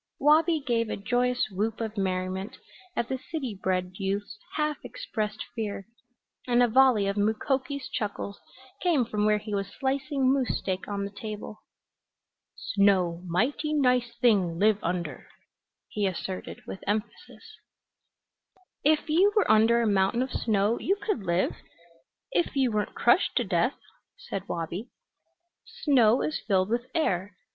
[0.19, 2.57] Wabi gave a joyous whoop of merriment
[2.95, 5.85] at the city bred youth's half expressed fear
[6.47, 8.39] and a volley of Mukoki's chuckles
[8.81, 11.59] came from where he was slicing moose steak on the table.
[12.55, 15.27] "Snow mighty nice thing live under,"
[15.87, 17.57] he asserted with emphasis.
[18.83, 21.57] "If you were under a mountain of snow you could live,
[22.31, 23.77] if you weren't crushed to death,"
[24.17, 24.89] said Wabi.
[25.83, 27.35] "Snow is filled with air.